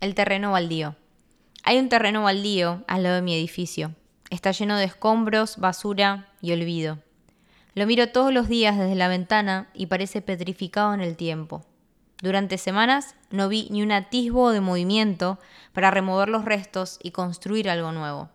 [0.00, 0.96] El terreno baldío.
[1.62, 3.94] Hay un terreno baldío al lado de mi edificio.
[4.30, 6.98] Está lleno de escombros, basura y olvido.
[7.74, 11.66] Lo miro todos los días desde la ventana y parece petrificado en el tiempo.
[12.22, 15.38] Durante semanas no vi ni un atisbo de movimiento
[15.74, 18.30] para remover los restos y construir algo nuevo.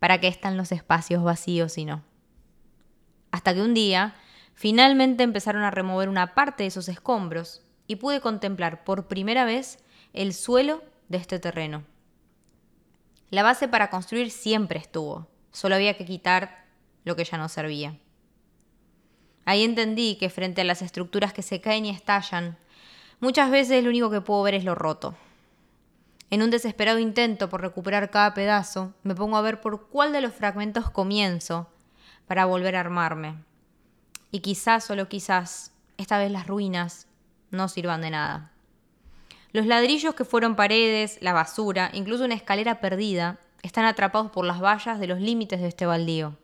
[0.00, 2.02] ¿Para qué están los espacios vacíos si no?
[3.30, 4.16] Hasta que un día
[4.54, 9.78] finalmente empezaron a remover una parte de esos escombros y pude contemplar por primera vez
[10.12, 11.84] el suelo de este terreno.
[13.30, 16.66] La base para construir siempre estuvo, solo había que quitar
[17.04, 17.98] lo que ya no servía.
[19.44, 22.58] Ahí entendí que frente a las estructuras que se caen y estallan,
[23.20, 25.14] muchas veces lo único que puedo ver es lo roto.
[26.30, 30.20] En un desesperado intento por recuperar cada pedazo, me pongo a ver por cuál de
[30.20, 31.68] los fragmentos comienzo
[32.26, 33.36] para volver a armarme.
[34.30, 37.06] Y quizás, solo quizás, esta vez las ruinas
[37.50, 38.52] no sirvan de nada.
[39.52, 44.60] Los ladrillos que fueron paredes, la basura, incluso una escalera perdida, están atrapados por las
[44.60, 46.36] vallas de los límites de este baldío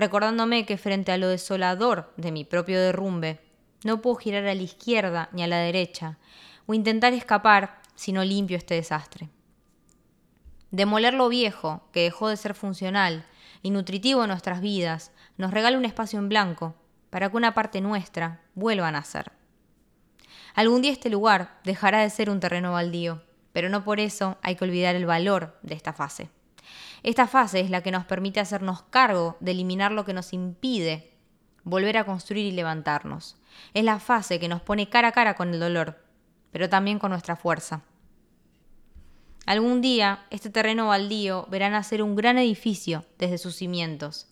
[0.00, 3.38] recordándome que frente a lo desolador de mi propio derrumbe,
[3.84, 6.16] no puedo girar a la izquierda ni a la derecha,
[6.66, 9.28] o intentar escapar si no limpio este desastre.
[10.70, 13.26] Demoler lo viejo, que dejó de ser funcional
[13.62, 16.74] y nutritivo en nuestras vidas, nos regala un espacio en blanco
[17.10, 19.32] para que una parte nuestra vuelva a nacer.
[20.54, 24.56] Algún día este lugar dejará de ser un terreno baldío, pero no por eso hay
[24.56, 26.30] que olvidar el valor de esta fase.
[27.02, 31.10] Esta fase es la que nos permite hacernos cargo de eliminar lo que nos impide
[31.64, 33.36] volver a construir y levantarnos.
[33.74, 36.02] Es la fase que nos pone cara a cara con el dolor,
[36.52, 37.82] pero también con nuestra fuerza.
[39.46, 44.26] Algún día este terreno baldío verá nacer un gran edificio desde sus cimientos,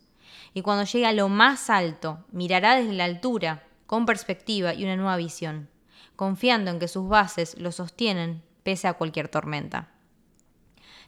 [0.54, 4.96] y cuando llegue a lo más alto mirará desde la altura, con perspectiva y una
[4.96, 5.68] nueva visión,
[6.16, 9.88] confiando en que sus bases lo sostienen pese a cualquier tormenta.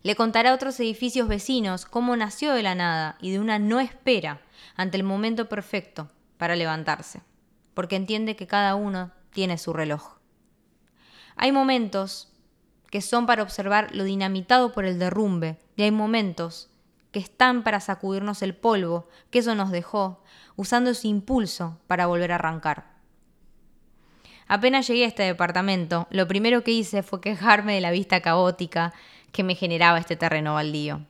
[0.03, 3.81] Le contará a otros edificios vecinos cómo nació de la nada y de una no
[3.81, 4.41] espera
[4.77, 7.21] ante el momento perfecto para levantarse,
[7.75, 10.17] porque entiende que cada uno tiene su reloj.
[11.37, 12.33] Hay momentos
[12.91, 16.71] que son para observar lo dinamitado por el derrumbe y hay momentos
[17.13, 20.23] que están para sacudirnos el polvo que eso nos dejó,
[20.57, 22.90] usando ese impulso para volver a arrancar.
[24.51, 28.93] Apenas llegué a este departamento, lo primero que hice fue quejarme de la vista caótica
[29.31, 31.07] que me generaba este terreno baldío.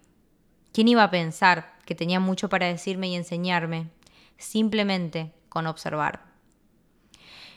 [0.74, 3.88] ¿Quién iba a pensar que tenía mucho para decirme y enseñarme,
[4.36, 6.20] simplemente con observar?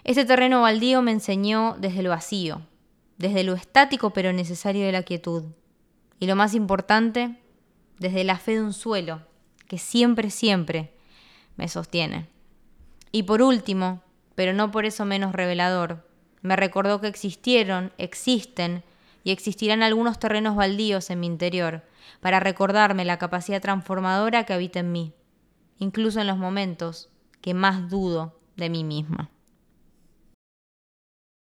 [0.06, 2.62] Este terreno baldío me enseñó desde lo vacío,
[3.18, 5.44] desde lo estático pero necesario de la quietud,
[6.18, 7.42] y lo más importante,
[8.00, 9.20] desde la fe de un suelo
[9.68, 10.94] que siempre, siempre
[11.58, 12.30] me sostiene.
[13.12, 14.02] Y por último,
[14.36, 16.06] pero no por eso menos revelador,
[16.42, 18.84] me recordó que existieron, existen
[19.24, 21.84] y existirán algunos terrenos baldíos en mi interior,
[22.20, 25.14] para recordarme la capacidad transformadora que habita en mí,
[25.80, 27.10] incluso en los momentos
[27.42, 29.30] que más dudo de mí misma.